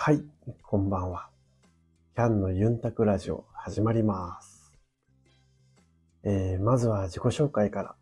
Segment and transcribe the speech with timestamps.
[0.00, 0.22] はい、
[0.62, 1.28] こんばんは。
[2.14, 4.72] キャンのユンタクラジオ始まります。
[6.22, 7.96] えー、まずは自己紹介から。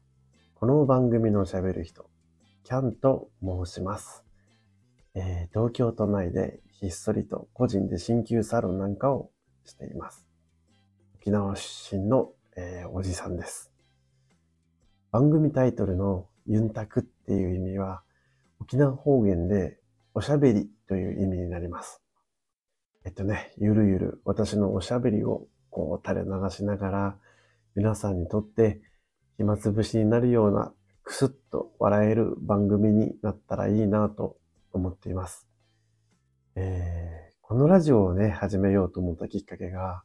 [0.56, 2.11] この番組の喋る人、
[2.64, 4.27] キャンと申します。
[5.14, 9.31] えー、東京都内でひっそりと個人で鍼灸サロンなんかを
[9.64, 10.29] しています。
[11.14, 13.72] 沖縄出身の、えー、おじさんです。
[15.13, 18.03] 番組タイトルのユンタクっていう意味は、
[18.61, 19.79] 沖縄方言で
[20.16, 22.00] おしゃべりという意味になります。
[23.04, 27.16] えっとね、ゆるゆる私のおしゃべりをこう垂れ流しながら、
[27.75, 28.80] 皆さんにとって
[29.36, 34.39] 暇つぶしになるようなくすっと笑える番組になったらいいなと
[34.72, 35.47] 思っています。
[36.55, 40.03] えー、このラジオをね、始めようと思ったきっかけが、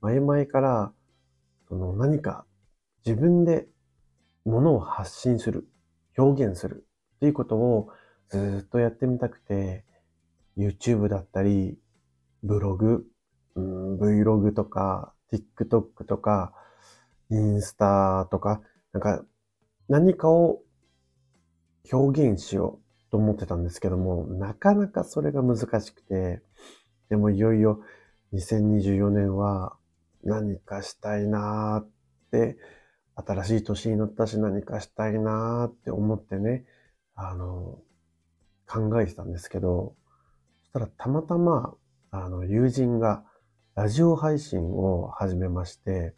[0.00, 0.92] 前々から、
[1.68, 2.46] その何か
[3.04, 3.66] 自分で
[4.46, 5.68] 物を発信する、
[6.16, 6.86] 表現する
[7.16, 7.90] っていうことを
[8.30, 9.84] ずっとやってみたくて、
[10.56, 11.78] YouTube だったり、
[12.42, 13.06] ブログ、
[13.54, 16.52] うん、Vlog とか、TikTok とか、
[17.30, 18.60] インスタとか、
[18.92, 19.24] なんか
[19.88, 20.62] 何かを
[21.92, 26.42] 表現しようと思ってたんですけども、なかなかそれが難しくて、
[27.10, 27.80] でもいよいよ
[28.32, 29.76] 2024年は
[30.22, 31.88] 何かしたいなーっ
[32.30, 32.56] て、
[33.16, 36.64] 新しい年になったし何かしたいなーって思ってね、
[37.14, 37.78] あの、
[38.66, 39.94] 考えてたんですけど、
[40.62, 41.74] そしたらたまたま、
[42.10, 43.24] あの、友人が
[43.74, 46.14] ラジオ配信を始めまして、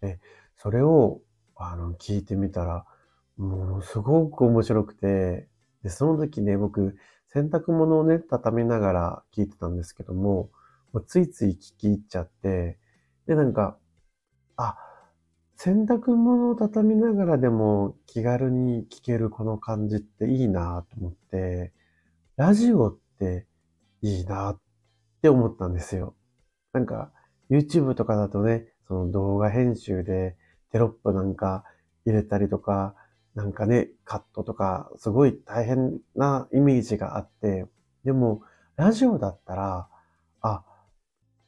[0.00, 0.20] で、
[0.56, 1.20] それを、
[1.56, 2.84] あの、聞いてみたら、
[3.36, 5.48] ものすごく面白くて、
[5.82, 6.96] で、その時ね、僕、
[7.28, 10.50] 洗濯物をね、畳みながら聞いてたんですけども、
[10.92, 12.78] もうついつい聞き入っちゃって、
[13.26, 13.78] で、なんか、
[14.56, 14.76] あ、
[15.56, 21.72] 洗濯物を畳みながらでも気軽に聞けるこの感じっていいなと思って、
[22.38, 23.48] ラジオって
[24.00, 24.60] いいなっ
[25.22, 26.14] て思ったんですよ。
[26.72, 27.10] なんか、
[27.50, 30.36] YouTube とかだとね、その動画編集で
[30.70, 31.64] テロップなんか
[32.06, 32.94] 入れたりとか、
[33.34, 37.66] なんかね、カットとか、すごい大変なイメージがあって、
[38.04, 38.42] でも、
[38.76, 39.88] ラジオだったら、
[40.40, 40.64] あ、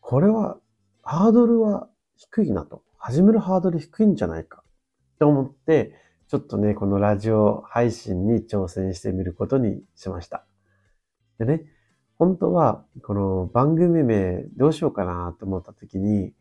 [0.01, 0.59] これは、
[1.05, 2.83] ハードルは低いなと。
[2.99, 4.65] 始めるハードル低いんじゃないか
[5.15, 5.95] って思って、
[6.27, 10.50] ちょっとね、このラジオ配信に挑戦してみることにしました。
[11.41, 11.63] でね、
[12.19, 16.35] 本当は、この番組名どうしようかなと思った時に、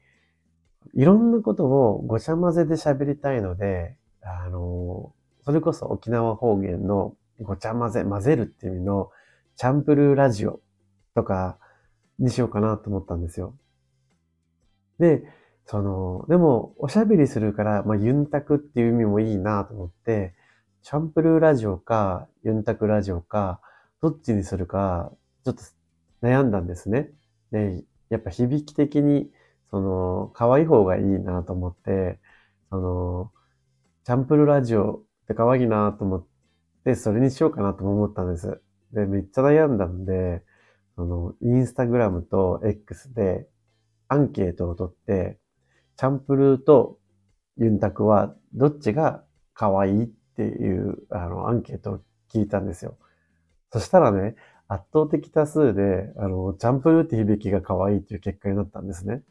[0.94, 5.14] いろんなことをごちゃ混ぜで喋りたいので、あの、
[5.46, 9.10] それこそ沖縄方言のごちゃ混ぜ、混ぜるっていう意味の
[9.56, 10.60] チャンプルーラジオ
[11.16, 11.58] とか
[12.20, 13.56] にしようかなと思ったんですよ。
[15.00, 15.24] で、
[15.66, 20.36] その、でも、おしゃべりするから、まあ、ユンタクっていう意味もいいなと思って、
[20.84, 23.62] チャンプルーラジオか、ユンタクラジオか、
[24.02, 25.12] どっちにするか、
[25.46, 25.64] ちょっと
[26.22, 27.12] 悩んだんですね。
[27.52, 29.32] で、やっぱ響き的に、
[29.72, 32.20] その、可愛い方がいいなと思って、
[32.70, 33.32] その、
[34.06, 36.28] チャンプルラジオって可愛いなと思っ
[36.86, 38.62] て、それにしようかなと思ったんです。
[38.94, 40.44] で、めっちゃ悩んだんで、
[40.96, 43.48] その、インスタグラムと X で
[44.08, 45.40] アンケートを取って、
[45.98, 47.00] チャンプルーと
[47.58, 49.24] ユンタクはどっちが
[49.54, 52.00] 可愛いっていうあのアンケートを
[52.32, 52.98] 聞いたんですよ。
[53.72, 54.36] そしたらね、
[54.68, 59.24] 圧倒的多数で、あの、チャンプルーって響きが可愛いっていう結果になったんですね。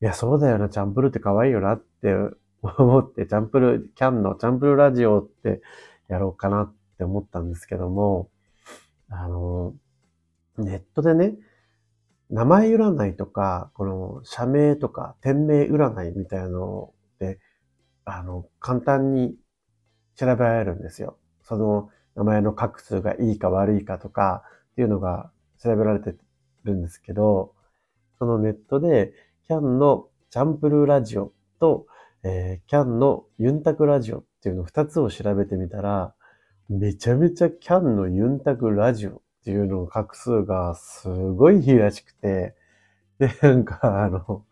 [0.00, 2.14] いや、そうだよな、チャンプルーって可愛いよなって
[2.62, 5.60] 思って、チャンプルー、キャンのチャンプルーラジオって
[6.08, 8.30] やろうかなって思ったんですけども、
[9.08, 9.74] あの、
[10.58, 11.36] ネットでね、
[12.30, 17.38] 名前占いとか、この社名とか店名占いみたいなので、
[18.04, 19.36] あの、簡単に
[20.16, 21.16] 調べられるんですよ。
[21.42, 24.42] その名前の画数がいいか悪いかとか
[24.72, 25.30] っていうのが
[25.62, 26.14] 調べられて
[26.64, 27.54] るんですけど、
[28.18, 29.12] そのネットで
[29.46, 31.86] キャンのチャンプルーラジオと、
[32.24, 36.14] えー、キャンのユンタクラジオっていうの二つを調べてみたら、
[36.68, 42.54] めちゃめちゃキャンのユンタクラジオっていうの画数がすごいいいらしくて、
[43.18, 44.44] で、なんか、あの、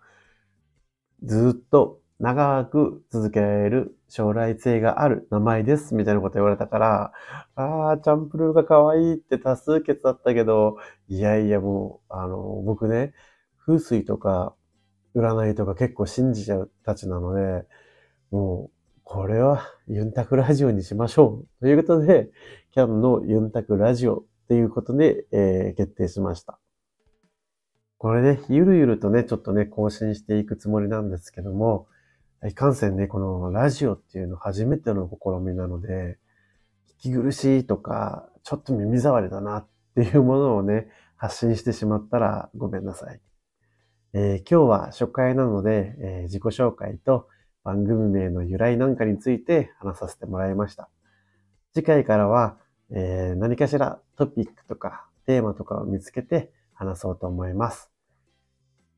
[1.23, 7.13] ずっと長く続けられる将来性がある名前です、みたいなこと言われたから、
[7.55, 10.79] ああ、チャンプルーが可愛いって多数決だったけど、
[11.09, 13.13] いやいやもう、あの、僕ね、
[13.67, 14.55] 風水とか
[15.15, 17.67] 占いとか結構信じちゃうたちなので、
[18.31, 21.61] もう、これはユンタクラジオにしましょう。
[21.61, 22.31] ということで、
[22.73, 26.59] キャンのユンタクラジオっていうことで、えー、決定しました。
[27.99, 31.87] これね、ゆるゆるとね、ちょっとね、更新していくつもりなんですけども、
[32.44, 36.19] いかんせんね、このラジオっていうの初めての試みなので、
[37.00, 43.21] 聞き苦しいとか、ちょっと耳障りだなっていうものをね、発信してしまったらごめんなさい。
[44.12, 47.29] えー、今日は初回なので、えー、自己紹介と
[47.65, 50.88] 番組名の由来なんかについて話させてもらいました。
[51.75, 52.59] 次回からは、
[52.91, 57.91] えー、何かしらトピックとかテーマとかを見つけて話そうと思います。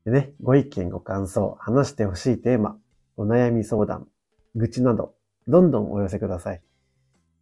[0.05, 2.77] でね、ご意見、ご感想、話してほしいテーマ、
[3.19, 4.07] お悩み相談、
[4.55, 5.13] 愚痴など、
[5.45, 6.61] どんどんお寄せください。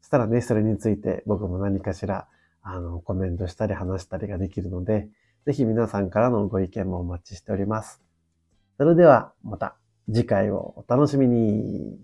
[0.01, 2.27] そしたらね、それについて僕も何かしら、
[2.63, 5.07] あの、コメントしたり話したりができるので、
[5.45, 8.01] ぜひ皆さんからのご意見もお待ちしております。
[8.77, 9.75] それではまた
[10.11, 11.99] 次回をお楽しみに。